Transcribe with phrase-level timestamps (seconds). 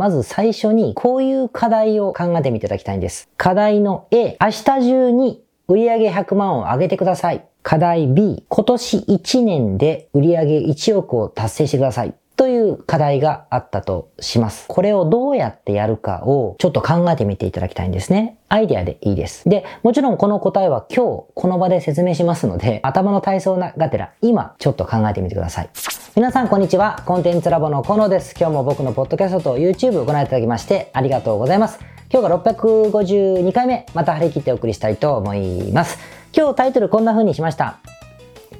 [0.00, 3.28] まず最初にこういう課題を考えてみていただきたいんです。
[3.36, 7.44] 課題の A、明日中に売上100万を上げてください。
[7.62, 12.14] 課題 B、今年1年で売上1億を達成してください。
[12.40, 14.64] という課題があったとします。
[14.66, 18.38] これをどうやってやるかをちょっと考えてみていただきたいんですね。
[18.48, 19.46] アイデアでいいです。
[19.46, 25.68] で、もちろんこの答えは今日この場で説明しますので、頭の体操ながてら今ちょっと考えてみてください。
[26.16, 27.02] 皆さんこんにちは。
[27.04, 28.34] コンテンツラボのコノです。
[28.34, 31.78] 今日も僕のポッドキャストと YouTube をご覧いただきましてありがとうございます。
[32.10, 35.98] 今日が652回目、また張り切ってお送りしたいと思います。
[36.34, 37.80] 今日タイトルこんな風にしました。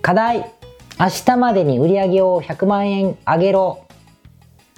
[0.02, 0.59] 課題
[0.98, 3.86] 明日までに売り上げを100万円上げろ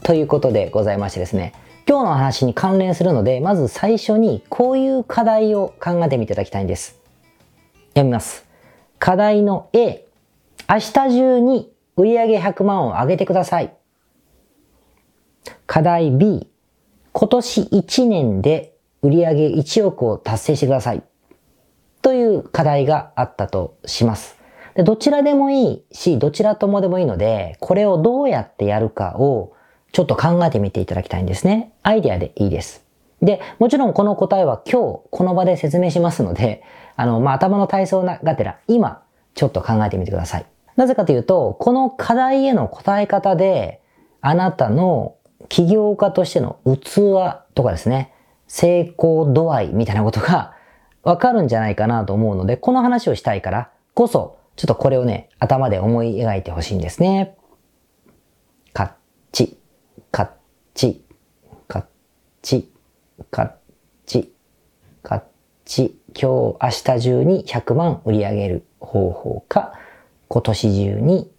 [0.03, 1.53] ということでございましてですね、
[1.89, 6.99] 今日の話に関連するので、まず最初にこういう課題を考えてみていただきたいんです。
[7.91, 8.45] 読みます。
[8.99, 10.07] 課題の A、
[10.69, 13.75] 明日中に売り上げ100万を上げてください。
[15.67, 16.49] 課題 B、
[17.13, 21.03] 今年1年で売上1億を達成してください。
[22.01, 24.42] という課題があったとします。
[24.75, 29.55] でどちらでもいいし、どちらともでもいいので、これをどうやってやるかを
[29.93, 31.73] ちょっと考えてみていただきたいんですね。
[31.83, 32.85] アイデアでいいです。
[33.21, 36.63] で、もちろんこの答えは今日この場で説明しますので、
[36.97, 39.03] あの、まあ、頭の体操がてら今
[39.35, 40.47] ちょっと考えてみてください。
[40.77, 43.81] なぜかというと、この課題への答え方で、
[44.21, 45.15] あなたの
[45.49, 48.13] 起業家としての器とかですね、
[48.49, 50.55] 成功度合いみたいなことが
[51.03, 57.37] わかるんじゃないかなと思うので、この話をしたいからこそ、ちょっとこれをね、頭で思い描いてほしいんですね。
[58.73, 58.93] カッ
[59.33, 59.59] チ、
[60.11, 60.31] カッ
[60.75, 61.05] チ、
[61.69, 61.85] カッ
[62.43, 62.73] チ、
[63.31, 63.53] カッ
[64.07, 64.33] チ、
[65.03, 65.23] カッ
[65.65, 65.99] チ。
[66.15, 69.73] 今日、明日中に100万売り上げる方法か、
[70.29, 71.33] 今年中に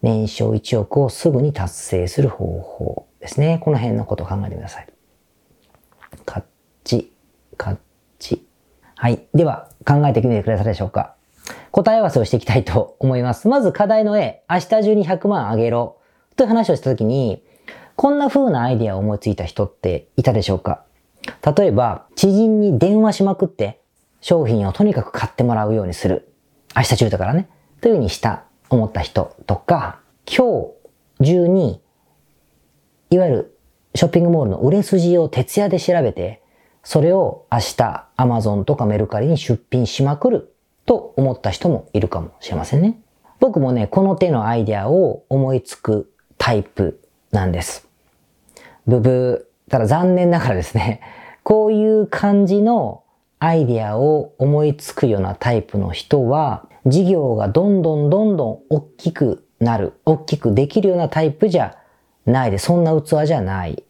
[0.00, 3.58] 年商1億をすぐに達成する方法ですね。
[3.62, 4.88] この辺のことを考えてください。
[6.24, 6.44] カッ
[6.84, 7.12] チ、
[7.58, 7.76] カッ
[8.18, 8.46] チ。
[8.94, 9.26] はい。
[9.34, 11.17] では、考えてみてくださいでしょうか。
[11.70, 13.48] 答え合わせをしていきたいと思います。
[13.48, 15.98] まず課題の A、明日中に100万あげろ
[16.36, 17.42] という話をしたときに、
[17.96, 20.84] こんな風なアイディアを思いついた人っていたでしょうか？
[21.56, 23.80] 例えば、知人に電話しまくって
[24.20, 26.32] 商品をとにかく買ってもらうようにする。
[26.76, 27.48] 明日中だからね。
[27.80, 30.74] という風にした、思った人とか、今
[31.18, 31.80] 日中に、
[33.10, 33.58] いわゆる
[33.94, 36.42] ショッピングモールの売れ筋を徹夜で調べて、
[36.84, 40.54] それを明日 Amazon とかメルカリに出品しまくる
[40.88, 42.98] と思った人もいるかもしれませんね。
[43.40, 47.00] 僕もね、この手のアイデアを思いつくタイプ
[47.30, 47.86] なんです。
[48.86, 49.70] ブブー。
[49.70, 51.02] ただ残念ながらですね、
[51.44, 53.02] こういう感じの
[53.38, 61.76] アイデアを思いつくようなタイプの人は、事業がどんどんどんどん大きくなる、大きくできるようなタイプじゃ
[62.24, 63.84] ないで、そんな器じゃない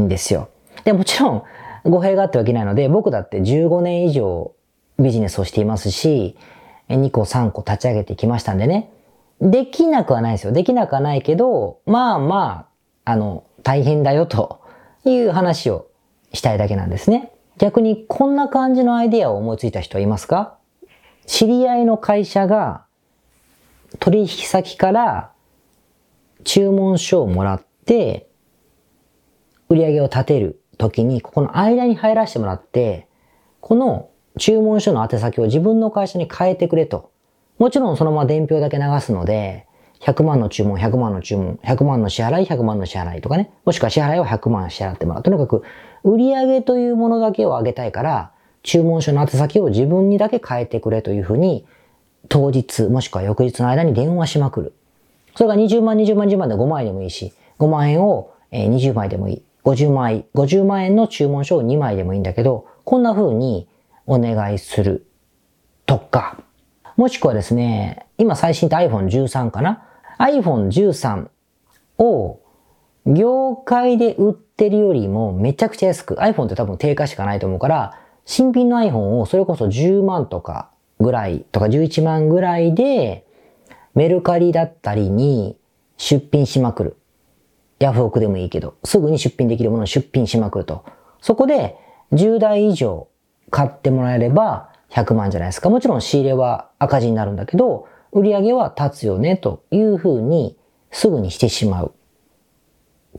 [0.00, 0.48] んですよ。
[0.84, 1.42] で、もちろん、
[1.84, 4.52] 語弊があってはいけないので、僕だって15年以上
[5.00, 6.36] ビジネスをしていますし、
[6.88, 8.92] 2個3個立ち上げてきましたんでね。
[9.40, 10.52] できなくはないですよ。
[10.52, 12.68] できなくはないけど、まあま
[13.04, 14.60] あ、あの、大変だよと
[15.04, 15.88] いう話を
[16.32, 17.32] したいだけなんですね。
[17.58, 20.58] 逆にこんな感じのアイデアを思いついた人はいますか？
[21.26, 22.84] 知り合いの会社が
[23.98, 25.32] 取引先から
[26.44, 28.28] 注文書をもらって
[29.68, 33.06] 売り上げを立てるときにここの間に入らせてもらって
[33.60, 34.09] この
[34.40, 37.10] 注文書の宛先を自分の会社に変えてくれと。
[37.58, 39.66] もちろんそのまま伝票だけ流すので、
[40.00, 43.50] 100万の注文、100万の注文、100万の支払い、100万の支払いとかね。
[43.66, 45.22] もしくは支払いを100万支払ってもらう。
[45.22, 45.62] とにかく、
[46.04, 51.66] 売上というものだけを上げたいから、注文書の宛先を自分にだけ変えてくれというふうに、
[52.30, 54.72] 当日、もしくは翌日の間に電話しまくる。
[55.34, 59.42] それが20万、20万、20万で5万円でもいいし、5万円を20枚でもいい。
[59.64, 63.68] 50万円、50万円の注文書を2枚でもいいんだけど、こんな風に
[64.10, 65.06] お願いする
[65.86, 66.42] とか、
[66.96, 69.84] もしくはですね、今最新って iPhone13 かな
[70.18, 71.28] ?iPhone13
[71.98, 72.40] を
[73.06, 83.24] 業界で売ってるよりもめちゃくちゃ安く、iPhone って多分定価しかないと思うから、新品の iPhone をそれこそ10万とかぐらいとか11万ぐらいで
[83.94, 85.56] メルカリだったりに
[85.98, 86.96] 出品しまくる。
[87.78, 90.84] ヤフオクでもいいけど、すぐに出品できるものを出品しまくると。
[91.20, 91.76] そこで
[92.12, 93.06] 10台以上
[93.50, 95.70] 買ってもらえれば100万じゃないですか。
[95.70, 100.56] もちろん仕入れは赤字になるんだけど、売り上げは立つよねというふうに
[100.90, 101.94] すぐにしてしまう。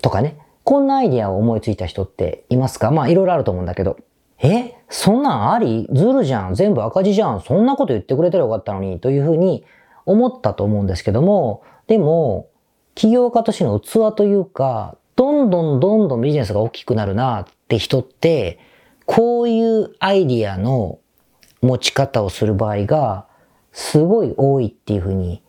[0.01, 0.38] とかね。
[0.63, 2.92] こんなアイディアを思いついた人っていますか？
[2.92, 3.98] まあいろいろあると思うんだけど。
[4.44, 4.75] え？
[4.89, 5.89] そんなんあり？
[5.92, 6.54] ずるじゃん。
[6.54, 7.42] 全部赤字じゃん。
[7.42, 9.00] そんなこと言ってくれたらよかったのに。
[9.00, 9.66] というふうに
[10.06, 12.48] 思ったと思うんですけども、でも、
[12.94, 18.60] 起業家としての器というか、どんどんどんどんビジネスが大きくなるなって人って、
[19.06, 21.00] こういうアイディアの
[21.62, 23.27] 持ち方をする場合が
[23.71, 25.44] すごい多いっていうふうに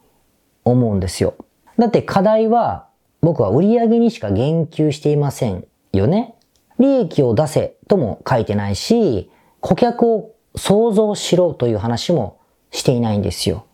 [0.64, 1.34] 思うんですよ。
[1.78, 2.88] だって課題は
[3.20, 6.34] 僕は売上にしか言及していませんよね。
[6.78, 12.40] 利益を出せとも書いてないし、顧客を想像しろという話も
[12.70, 13.66] していないんですよ。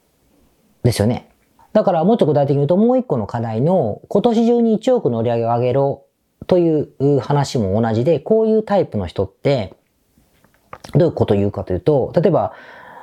[0.83, 1.31] ですよね。
[1.73, 6.05] だからもっと具体的に言うともう一個の課題の今年中に1億の売り上げを上げろ
[6.49, 9.75] という話も同じで、こういうタイプの人って
[10.95, 12.53] どういうことを言うかというと、例えば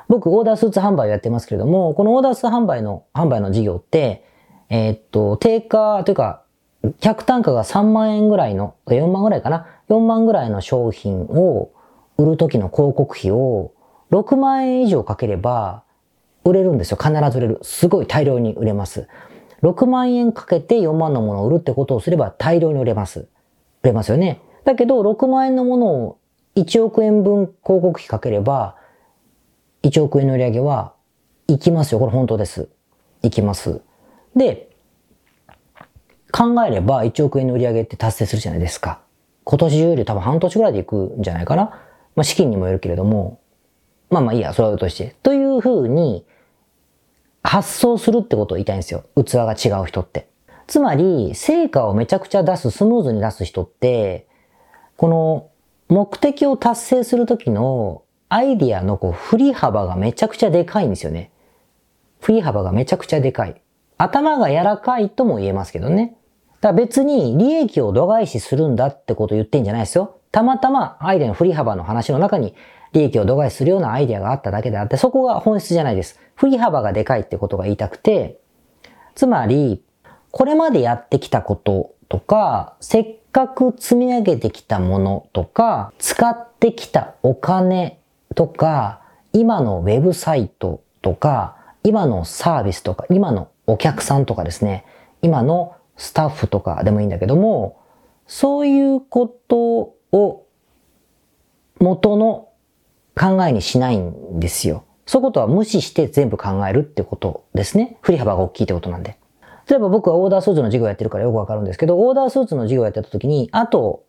[0.08, 4.24] 僕オーダースーツ販売をやってますけれども、このオーダースーツ販売の、販売の事業って、
[4.68, 6.42] えー、っと、定価というか、
[7.00, 11.70] 客単価が3万円ぐらいの、4万ぐらいかな ?4 万ぐらいの商品を
[12.18, 13.72] 売るときの広告費を
[14.12, 15.82] 6万円以上かければ
[16.44, 16.98] 売れるんですよ。
[17.00, 17.58] 必ず売れる。
[17.62, 19.08] すごい大量に売れます。
[19.62, 23.28] 6万円かけて4万のものを売るってことをすれば大量に売れます。
[23.86, 24.40] れますよね。
[24.64, 26.18] だけど6万円のものを
[26.56, 28.76] 1億円分広告費かければ
[29.82, 30.94] 1億円の売り上げは
[31.48, 31.98] 行きますよ。
[31.98, 32.68] これ本当です。
[33.22, 33.80] 行きます。
[34.34, 34.70] で、
[36.32, 39.00] 考えれば1億円の売り上げって達成するじゃないですか。
[39.44, 41.80] 今年中より多分半年ぐらいで行くんじゃないかな。
[42.16, 43.40] まあ資金にもよるけれども、
[44.10, 45.14] まあまあいいや、それはとして。
[45.22, 46.26] というふうに
[47.42, 49.04] 発想するってことを言いたいんですよ。
[49.14, 50.28] 器が違う人って。
[50.66, 54.26] つまり、成果をめちゃくちゃ出す、スムーズに出す人って、
[54.96, 55.48] この
[55.88, 61.30] 目的を達成するときのアイディアのこう振り幅がめちゃくちゃでかいんですよね。
[62.20, 63.60] 振り幅がめちゃくちゃでかい。
[63.98, 66.16] 頭が柔らかいとも言えますけどね。
[66.60, 70.18] だから別に利益を度外視するんだってこと言ってんじゃないですよ。
[70.32, 72.54] たまたまアイデアの振り幅の話の中に
[72.92, 76.18] 利益を度外視するようなアイデアがあっただけであって、そこが本質じゃないです。
[76.34, 78.40] 振り幅がでかいってことが言いたくて、
[79.14, 79.82] つまり、
[80.30, 87.98] これまでやってきたこととか、せっかく積み上げてきたものとか、使ってきたお金
[88.34, 89.02] とか、
[89.32, 94.84] 今のウェブサイトとか、今のサービスとか、今のお客さんとかですね、
[95.22, 97.80] 今のスタッフとかでもいいんだけども、
[98.26, 100.46] そういうことを
[101.78, 102.48] 元の
[103.14, 104.84] 考えにしないんですよ。
[105.06, 107.96] そういうことは無視して全部考えるってことですね。
[108.02, 109.18] 振り幅が大きいってことなんで。
[109.68, 114.04] 例えば僕はオーダースーツの授業やってるからよくわかるんですけど、オーダースーツの授業やってた時に、あと、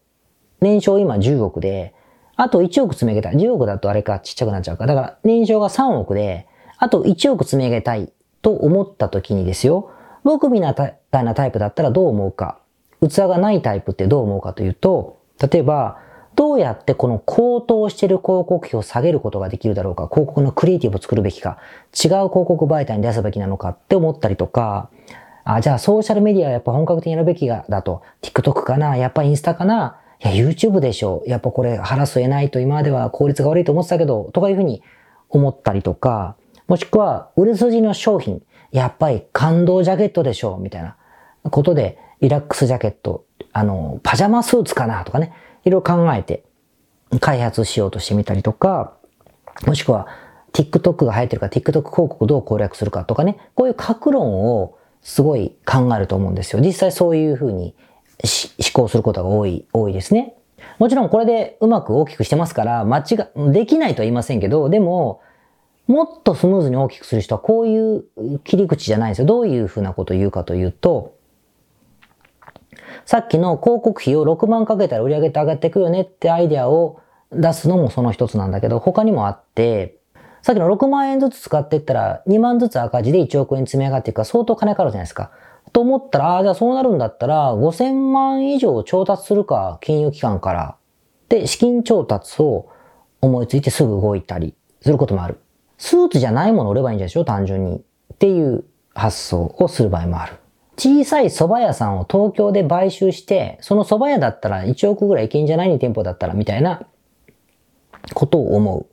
[0.62, 1.94] 年商今10億で、
[2.36, 3.36] あと1億積み上げたい。
[3.36, 4.86] 10億だとあれかちっちゃくなっちゃうか。
[4.86, 8.13] だから年商が3億で、あと1億積み上げたい
[8.44, 9.92] と思った時にですよ。
[10.24, 12.59] 僕みたいなタイプだったらどう思うか。
[13.01, 15.18] 器がないタイプってどう思うかというと、
[15.51, 16.00] 例えば、
[16.36, 21.57] どうやってこの高騰している広告費を下げることができるだろうか、広告のクリエイティブを作るべきか、
[21.94, 24.89] 違う広告媒体に出すべきなのかって思ったりとか、
[25.55, 31.23] あ、じゃあソーシャルメディアはやっぱ本格的にやるべきだと、TikTok かな、やっぱインスタかな、いや、YouTube でしょ。
[31.25, 34.81] やっぱこれ腹据えないと今までは効率が悪いと思ってたけど、とかいうふうに
[35.29, 36.35] 思ったりとか、
[36.67, 38.41] もしくは、売れ筋の商品、
[38.71, 40.97] やっぱり感動ジャケットでしょ、みたいな。
[41.49, 43.23] ことで、リラックスジャケット、
[43.53, 45.31] あの、パジャマスーツかなとかね、
[45.63, 46.44] いろいろ考えて
[47.21, 48.97] 開発しようとしてみたりとか、
[49.65, 50.07] もしくは
[50.51, 56.61] TikTok が流行ってるから TikTok 広告どう攻略するかとかね、こういう格論をすごい考えると思うんですよ。
[56.61, 57.75] 実際そういうふうに
[58.23, 60.35] 思考することが多い、多いですね。
[60.79, 63.04] もちろんこれでうまく大きくしてますから、間違、
[63.51, 65.21] できないとは言いませんけど、でも、
[65.87, 68.04] もっとスムーズに大きくする人はこういう
[68.44, 69.25] 切り口じゃないんですよ。
[69.25, 71.16] どういうふうなことを言うかというと、
[73.06, 76.99] さっきの広告費を6万かけたら売り上げって上がっていくよねってアイデアを
[77.31, 79.96] 出すのもその一つなんだけど、他にもあって、
[80.47, 85.30] さっきの6万円ずつ使っていったら2万ずつ赤字で1億円積み上がっていくから相当金かかるじゃないですか。
[85.73, 90.77] と思ったら、ああ、じゃあそうなるんだったら、5000万以上調達するか、金融機関から。
[91.27, 92.69] で、資金調達を
[93.19, 95.37] 思いついてすぐ動いたりすることもある。
[95.77, 97.25] スーツじゃないもの売ればいいんでしょ？
[97.25, 97.83] 単純に。
[98.13, 98.63] っていう
[98.94, 100.37] 発想をする場合もある。
[100.77, 105.69] 小さい蕎麦屋さんを東京で買収して、その蕎麦屋だったら1億ぐらいいけんじゃない？
[105.69, 106.83] に店舗だったらみたいな
[108.13, 108.85] ことを思う。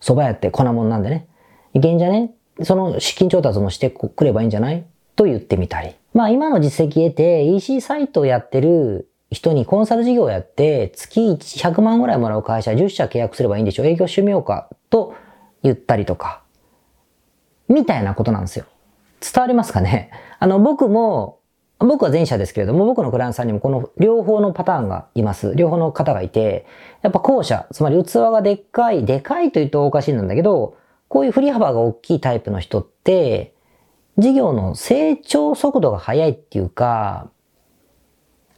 [0.00, 1.26] 蕎麦屋って粉もんなんでね。
[1.74, 2.32] いけんじゃね？
[2.62, 4.84] その資金調達もしてくればいいんじゃない？
[5.16, 5.94] と言ってみたり。
[6.14, 13.84] まあ今の実績得て EC サイトをやってる人にコンサル事業をやって月100万ぐらいもらう会社10社契約すればいいんでしょ？
[13.84, 15.14] 営業してみようかと
[15.62, 16.42] 言ったりとか。
[17.68, 18.64] みたいなことなんですよ。
[19.20, 20.10] 伝わりますかね？
[20.38, 21.39] あの僕も
[21.80, 25.54] 僕は前者ですけれども、僕のクライアントさんにもこの両方のパターンがいます。
[25.56, 26.66] 両方の方がいて、
[27.00, 30.76] やっぱ後者、つまり器がでっかい、でかいと言うとおかしいんだけど、
[31.08, 33.54] こういう振り幅が大きいタイプの人って、
[34.18, 37.30] 事業の成長速度が速いっていうか、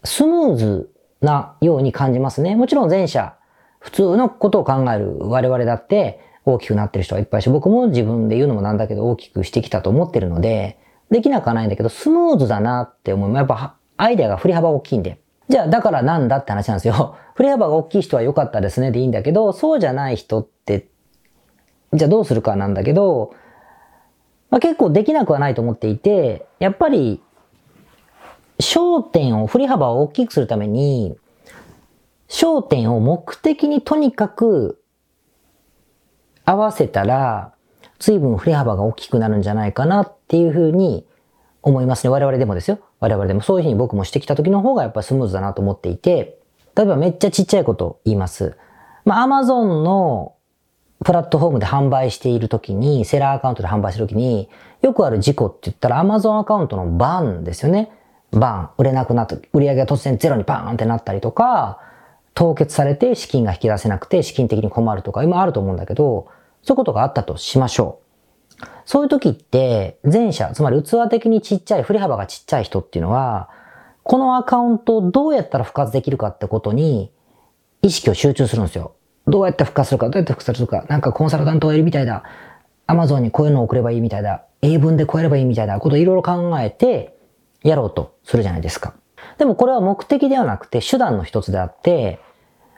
[0.02, 2.57] スムーズなように感じますね。
[2.57, 3.37] もちろん前者、
[3.79, 10.79] 普通のことを考える我々だって大きくなってる人はいっぱいし、僕も自分で言うのもなんだけど大きくしてきたと思ってるので、
[11.12, 13.37] できなくはないんだけど、スムーズだなって思う。
[13.37, 15.21] やっぱアイデアが振り幅大きいんで。
[15.49, 17.16] じゃあ、だからなんだって話なんですよ。
[17.37, 20.88] 振り幅が大きい人は良かったですねでいいんだけど、そうじゃない人って、
[21.92, 23.35] じゃあどうするかなんだけど、
[24.49, 27.23] まあ、結構できなくはないと思っていて、やっぱり、
[28.59, 31.19] 焦点を、振り幅を大きくするために、
[32.28, 34.83] 焦点を目的にとにかく
[36.47, 37.52] 合わせたら、
[37.99, 41.06] 随分振れ幅が大きくなるんじゃないかなっっていうふうに
[41.60, 42.10] 思いますね。
[42.10, 42.78] 我々でもですよ。
[43.00, 46.38] 我々でもそういうふうに僕もしてきた時の方がやっぱスムーズだなと思っていて、
[46.74, 48.56] 例えばめっちゃちっちゃいこと言います。
[49.04, 50.36] まあ、Amazon の
[51.04, 54.48] プラットフォームで販売している時に、セラーアカウントで販売してる時に、
[54.80, 57.92] よくある事故って言ったら Amazon アカウントのバンですよね。
[58.30, 58.70] バン。
[58.78, 61.78] 売れなくなった、売り上げが突然ゼロにバーンってなったりとか、
[62.32, 66.28] 凍結されて資金が引き出せなくて資金的に困るとか今あると思うんだけど、
[66.62, 68.01] そういうことがあったとしましょう。
[68.85, 73.49] そういう時って、前者、つまり器的にちっちゃい、振り幅がちっちゃい人っていうのは、
[74.02, 77.12] このアカウントをどうやったら復活できるかってことに
[77.83, 78.95] 意識を集中するんですよ。
[79.26, 82.25] どうやって復活するか、どうやって復活するか、なんかコンサルタントがいるみたいだ。
[82.87, 84.45] アマゾンにこういうのを送ればいいみたいだ。
[84.61, 87.16] 英文でこうやればいいみたいなことをいろいろ考えて
[87.62, 88.95] やろうとするじゃないですか。
[89.38, 92.21] でもこれは目的ではなくて手段の一つであって、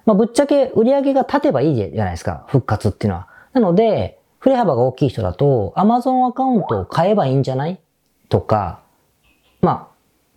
[0.05, 2.45] まあ、ぶっちゃけ売り上げが立てばいいじゃないですか。
[2.49, 3.29] 復活っていうのは。
[3.55, 7.81] なので、振れ幅が大きい人だと、Amazon アカウントを買えばいいんじゃない？
[8.29, 8.83] とか、
[9.63, 9.89] ま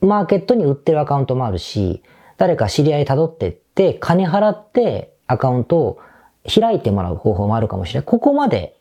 [0.02, 2.02] あ、マーケットに売ってるアカウントもあるし、
[2.38, 6.00] 誰か知り合い辿ってって、金払ってアカウントを
[6.46, 8.06] 開いてもらう方法もあるかもしれない。
[8.06, 8.78] ここまで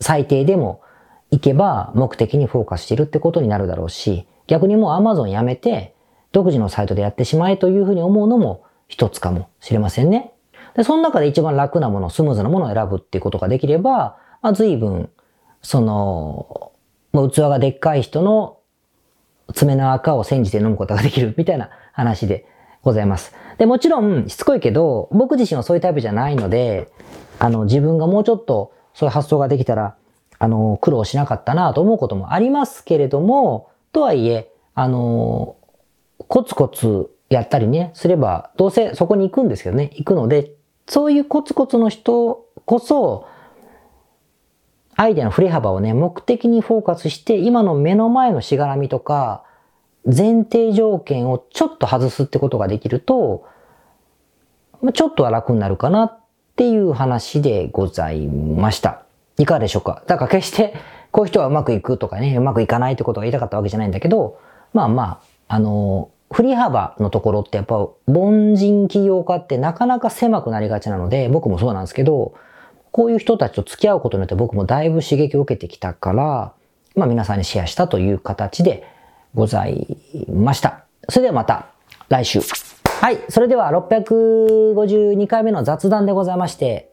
[0.00, 0.82] 最低でも
[1.30, 5.94] 行けば目的にフォーカスしてるってことになるだろうし、逆にもう Amazon やめて
[6.32, 10.32] 独自のサイトでやってしまえというふうに思うのも一つかもしれませんね。
[10.74, 15.10] で、その中で一番楽なもの、スムーズなものを選ぶっていうことができれば、まあ、随分、
[15.62, 16.72] その、
[17.12, 18.58] もう器がでっかい人の
[19.54, 22.46] 爪の赤を煎じて飲むことができるみたいな話で
[22.82, 23.34] ございます。
[23.56, 26.90] で、もちろんしつこいけど、僕自身はそういうタイプじゃないので、
[27.38, 29.96] あの、自分がもうちょっとそういう発想ができたら、
[30.38, 35.56] あの、苦労しなかったなと思うこともありますけれども、とはいえ、あの、
[36.28, 40.52] コツコツやったりね、すれば、どうせそこに行くんですけどね、行くので、
[40.86, 43.26] そういうコツコツの人こそ、
[45.00, 49.44] アイデアの振り幅をね、目的にフォーカスして、今の目の前のしがらみとか、
[50.04, 53.46] 前提条件をちょっと外すってことができると、
[54.92, 56.20] ちょっとは楽になるかなっ
[56.56, 59.04] ていう話でございました。
[59.38, 60.02] いかがでしょうか？
[60.08, 60.74] だから決して、
[61.12, 64.40] こういう人はうまくいくとかね、うまくいかないってことが言いたかったわけじゃないんだけど、
[64.74, 72.34] まあまあ、あの振り幅のところってやっぱ凡人起業家ってなかなか狭くなりがちなので、僕もそうなんですけど、
[72.92, 76.52] こういう人たちと付き合うことによって僕もだいぶ刺激を受けてきたから、
[76.96, 78.84] まあ皆さんにシェアしたという形で
[79.34, 80.84] ございました。
[81.08, 81.66] それではまた
[82.08, 82.40] 来週。
[83.00, 83.18] はい。
[83.28, 86.92] それでは652回目の雑談でございまして、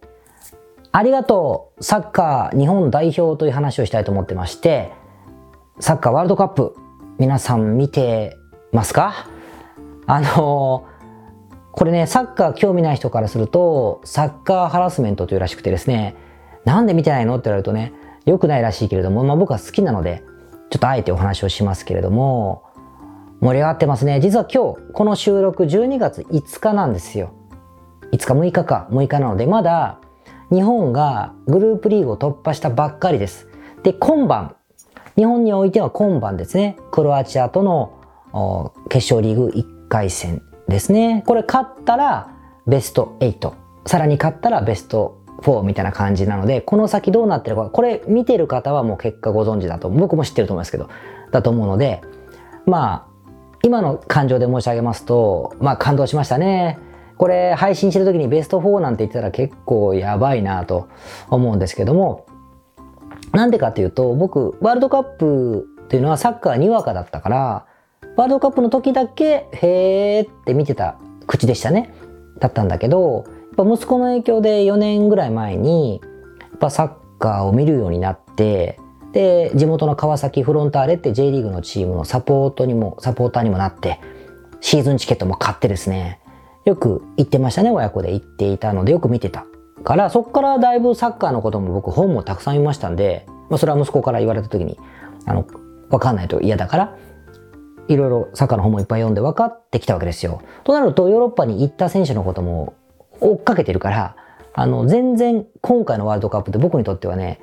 [0.91, 4.91] ありがとうサッカー日本代表という話をしたいと思ってまして、
[5.79, 6.75] サッカーワールドカップ
[7.17, 8.37] 皆さん見て
[8.71, 9.27] ますか？
[10.05, 10.85] あの
[11.75, 16.15] これね、サッカー興味ない人からすると、サッカーハラスメントというらしくてですね、
[16.63, 17.91] なんで見てないのって言われるとね、
[18.25, 20.23] 良くないらしいけれども、まあ僕は好きなので、
[20.69, 22.63] ちょっとあえてお話をしますけれども、
[23.41, 24.21] 盛り上がってますね。
[24.21, 27.31] 実は今日、この収録12月5日なんですよ。
[28.13, 29.99] 5日、6日か、6日なので、まだ
[30.51, 33.49] 日本がグループリーグを突破したばっかりです。
[33.83, 34.55] で、今晩、
[35.17, 41.23] 日本においては今晩ですね、クロアチアとの決勝リーグ1回戦ですね。
[41.25, 42.31] これ勝ったら
[42.67, 43.53] ベスト8。
[43.85, 50.89] さらに勝ったらベスト4みたいな感じなので、この先どうなってるか、これ見てる方はもう結果ご存知だと、僕も知ってると思いますけど、
[51.31, 52.01] だと思うので、
[52.65, 53.15] まあ、
[53.63, 56.79] 今の感情で申し上げますと、まあ感動しましたね。
[57.17, 60.89] これ配信してる時にベスト4なんて言ったら結構やばいなと
[61.29, 62.25] 思うんですけども、
[63.31, 67.65] なんでかっていうと、僕、ワールドカップっていうのはサッカーにわかだったから、
[68.15, 71.93] ワールドカップの時だけ、へーって見てた口でしたね。
[72.39, 73.25] だったんだけど、
[73.57, 76.01] やっぱ息子の影響で4年ぐらい前に、
[76.39, 78.79] やっぱサッカーを見るようになって、
[79.11, 83.99] で、地元の川崎フロンターレって J リーグのチームのサポートにも、サポーターにもなって、
[84.61, 86.19] シーズンチケットも買ってですね、
[86.65, 89.45] よく行ってましたね、親子で行っていたので、よく見てた。
[89.83, 94.77] から、そっからだいぶサッカーのことも僕本もたくさん見ましたんで、まあそれは息子から言われた時に、
[95.25, 95.45] あの、
[95.89, 96.97] わかんないと嫌だから、
[97.87, 100.41] いろいろサッカーの本もいっぱい読んで分かってきたわけですよ。
[100.63, 102.73] となるとヨーロッパに行った選手のことも
[103.19, 104.15] 追っかけてるから、
[104.53, 107.41] あの、全然今回のワールドカップって僕にとってはね、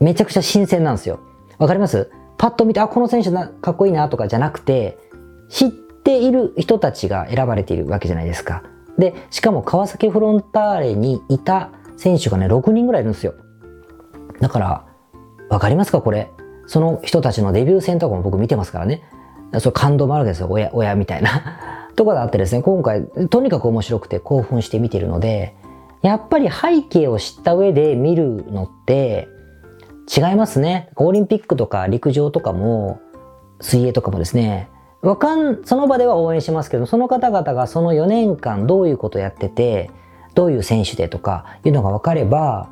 [0.00, 1.20] めちゃくちゃ新鮮なんですよ。
[1.58, 2.10] わかります？
[2.38, 4.98] パッと見て、あ、この選手なかっこいいなとかじゃなくて、
[5.48, 8.62] 知っている人たちが選ばれているわけじゃないですか。
[8.98, 13.34] で、しかも川崎フロンターレにいた選手がね、6人ぐらいいるんですよ。
[14.40, 14.86] だから、
[15.50, 16.00] わかりますか？
[16.00, 16.30] これ。
[16.66, 19.02] その人たちのデビュー戦とかも僕見てますからね。
[19.60, 20.48] それ感動もあるわけですよ。
[20.50, 21.30] 親、親みたいな。
[21.96, 25.54] とかであってですね、今回、とにかく面白くて興奮して見てるので、
[26.02, 29.28] やっぱり背景を知った上で見るのって
[30.14, 30.90] 違いますね。
[30.96, 33.00] オリンピックとか陸上とかも、
[33.60, 34.68] 水泳とかもですね、
[35.00, 39.90] わかん、その場では応援しますけど、その方々がその4年間どういうことやってて、
[40.34, 42.68] どういう選手でとかいうのが分かれば、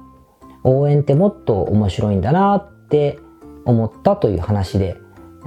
[0.65, 3.19] 応援ってもっと面白いんだなって
[3.65, 4.97] 思ったという話で、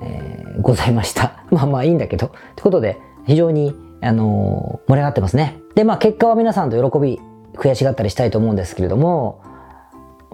[0.02, 1.44] えー、ございました。
[1.52, 2.28] まあまあいいんだけど。
[2.28, 5.60] ってことで、非常に、あのー、盛り上がってますね。
[5.76, 7.20] で、まあ結果は皆さんと喜び、
[7.56, 9.42] 悔しがったりしたいと思うんですけれども、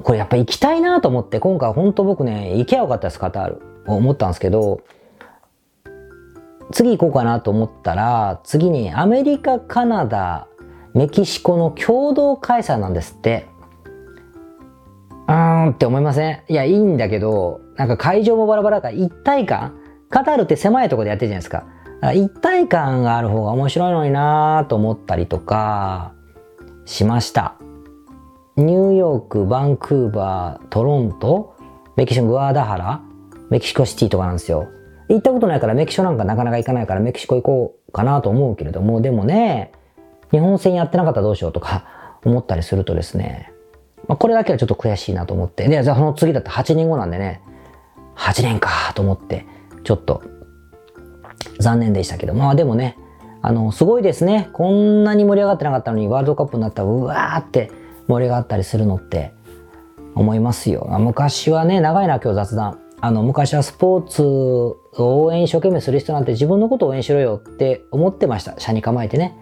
[0.04, 3.62] これやっぱ行きたいなと思って、今回本当僕ね、行けばよかったです、カタール。
[3.86, 4.82] 思ったんですけど、
[6.72, 10.48] 次行こうかなと思ったら、次にアメリカ、カナダ、
[10.94, 13.48] メキシコの共同開催なんですって。
[15.32, 16.42] うーんって思いません？
[16.50, 19.78] いや、いいんだけど、なんか会場もバラバラだから一体感？
[20.10, 21.66] カタールって狭いとこでやってるじゃないですか。
[22.14, 26.14] 一体感がある方が面白いのになぁと思ったりとか
[26.86, 27.56] しました。
[28.58, 31.56] ニューヨーク、バンクーバー、トロント、
[31.96, 33.02] メキシコグアダハラ、
[33.50, 34.68] メキシコシティとかなんですよ。
[35.08, 39.72] 行ったことないからメキシコなんかなかなか行かないからメキシコ行こうかなと思うけれども、でもね、
[40.32, 43.51] 日本戦やってなかったらどうしようとか思ったりするとですね、
[44.08, 47.42] まあ、これだけはちょっと悔しいなと思って、で、じゃあその次だって8年後なんでね、
[48.18, 49.46] 8年かと思って、
[49.84, 50.24] ちょっと
[51.60, 52.98] 残念でしたけど、まあでもね、
[53.42, 54.50] あの、すごいですね。
[54.54, 57.72] こんなに盛り上がってなかったのに、ワールドカップになったら、うわーって
[58.08, 59.34] 盛り上がったりするのって
[60.14, 60.88] 思いますよ。
[61.00, 62.80] 昔はね、長いな、今日雑談。
[63.00, 68.54] あの、昔はスポーツを応援一生懸命する人なんて自分のことを応援しろよって思ってました。
[68.60, 69.36] 車に構えてね。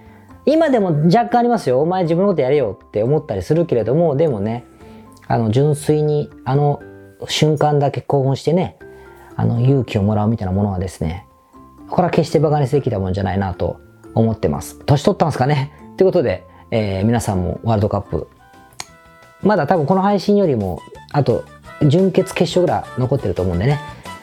[0.45, 1.81] 今でも若干ありますよ。
[1.81, 4.65] お前自分のことやれよって思ったりするけれども、でもね、
[5.27, 6.81] あの、純粋にあの
[7.27, 8.77] 瞬間だけ興奮してね、
[9.35, 11.27] あの、勇気をもらうみたいなものはですね、
[11.89, 13.79] これは決して馬鹿にすべきなもんじゃないなと
[14.13, 14.79] 思ってます。
[14.85, 18.27] 年取ったんですかねということで、えー、皆さんもワールドカップ、
[19.41, 21.43] まだ多分この配信よりも、あと、
[21.87, 23.79] 準決決勝ぐらい残ってると思うんでね、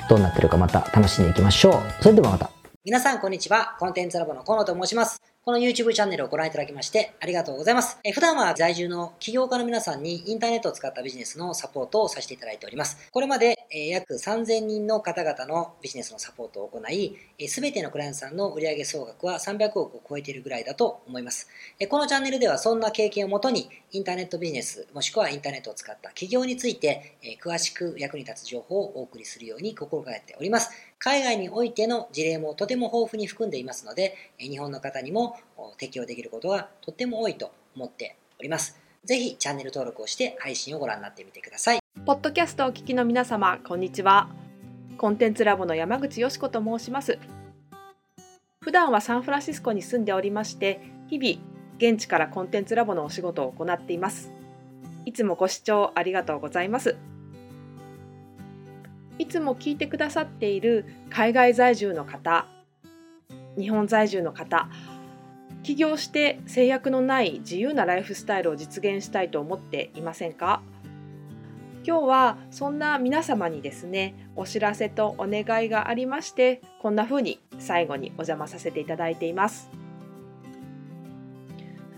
[0.09, 2.03] どうなってるかまた楽しんでいきましょう。
[2.03, 2.51] それではまた。
[2.85, 3.77] 皆さんこんにちは。
[3.81, 5.36] コンテンツラボの河野と申します。
[5.49, 8.01] この YouTube チャンネルをご覧いただきましてありがとうございます。
[8.03, 13.09] え普段は在住の起業家の皆さんにインターネットを使ったビジネスのサポートをさせていただいております。
[13.13, 21.49] これまでえ約3000人の方々のビジネスのサポートを行い、すべてのクライアントさんの売上総額は300億を超えているぐらいだと思います。
[21.79, 30.71] えこのチャンネルではそんな経験をもとに、インターネットビジネス、もしくはインターネットを使った企業について、え詳しく役に立つ情報をお送りするように心がけております。
[30.99, 35.39] 海外においての事例もとても豊富に含んでいますので、日本の方にも
[35.79, 38.79] 適用できることがとっても多いと思っております。
[39.03, 41.79] ぜひチャンネル登録をして配信をご覧になってみてください。
[42.05, 44.29] ポッドキャストをお聞きの皆様、こんにちは。
[44.99, 47.19] コンテンツラボの山口よし子と申します。
[48.61, 54.33] 普段はサンフランシスコに住んでおりまして、日々現地からコンテンツラボのお仕事を行っています。
[55.05, 56.97] いつもご視聴ありがとうございます。
[59.19, 62.47] いつも聞いてくださっている海外在住の方、
[63.59, 64.69] 日本在住の方、
[65.63, 70.63] 起業して制約のない自由なライフスタイルを実現したいと思っていませんか？
[71.87, 79.71] 今日はそんな皆様にですねお知らせとお願いがありましてこんな風に最後にお邪魔させていただいています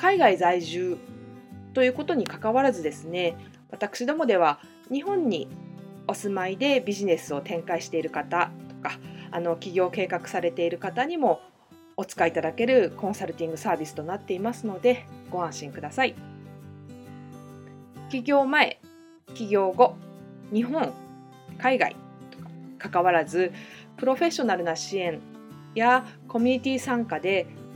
[0.00, 0.96] 海外在住
[1.74, 3.36] ということにかかわらずですね
[3.70, 4.58] 私どもでは
[4.90, 5.46] 日本に
[6.08, 8.98] お住まいでビジネスを展開している方とか
[9.30, 11.42] あの起業計画されている方にも
[11.98, 16.14] お使いいただけるコンサルティングサービスとなっていますのでご安心ください。
[18.08, 18.80] 起業前、
[19.34, 19.96] 起業後、
[20.50, 20.94] 日本、
[21.58, 21.94] 海外
[22.30, 23.52] とか関わらず
[23.98, 25.20] プロフェッショナルな支援
[25.74, 27.46] やコミュニティ参加で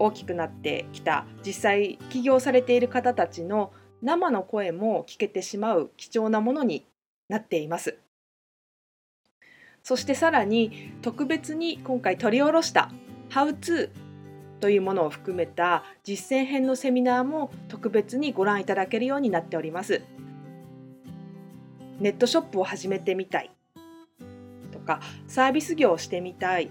[0.00, 6.86] 大きくなってきた実際起業されている方たちの生の声も聞けてしまう貴重なものに
[7.28, 7.98] なっています。
[9.82, 12.90] そしてさらに特別に今回取り下ろした
[13.30, 13.90] 「How to」
[14.60, 20.02] というものを含めた実践編のセミナーも特別にご覧いただけるようになっております。
[21.98, 23.50] ネットショップを始めてみたい
[24.72, 26.70] とかサービス業をしてみたい